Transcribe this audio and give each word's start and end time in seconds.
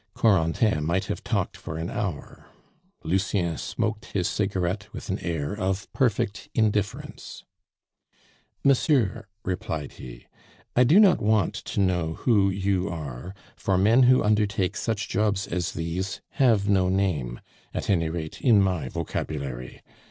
Corentin 0.15 0.83
might 0.83 1.05
have 1.05 1.23
talked 1.23 1.55
for 1.55 1.77
an 1.77 1.91
hour; 1.91 2.47
Lucien 3.03 3.55
smoked 3.59 4.05
his 4.05 4.27
cigarette 4.27 4.91
with 4.91 5.11
an 5.11 5.19
air 5.19 5.53
of 5.55 5.93
perfect 5.93 6.49
indifference. 6.55 7.43
"Monsieur," 8.63 9.27
replied 9.45 9.91
he, 9.91 10.25
"I 10.75 10.85
do 10.85 10.99
not 10.99 11.21
want 11.21 11.53
to 11.53 11.79
know 11.79 12.15
who 12.15 12.49
you 12.49 12.89
are, 12.89 13.35
for 13.55 13.77
men 13.77 14.01
who 14.09 14.23
undertake 14.23 14.75
such 14.75 15.07
jobs 15.07 15.45
as 15.45 15.73
these 15.73 16.19
have 16.29 16.67
no 16.67 16.89
name 16.89 17.39
at 17.71 17.87
any 17.87 18.09
rate, 18.09 18.41
in 18.41 18.59
my 18.59 18.89
vocabulary. 18.89 19.83